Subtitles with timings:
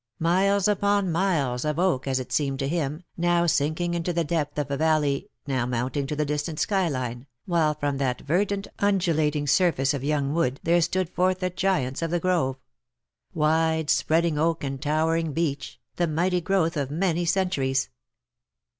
[0.17, 4.57] Miles upon miles of oak, as it seemed to him, now sinking into the depth
[4.57, 9.45] of a valley, now mounting to the distant sky line, while from that verdant undulating
[9.45, 12.57] surface of young wood there stood forth the giants of the grove—
[13.35, 17.91] wide spreading oak and towering beech, the mighty growth of many centuries.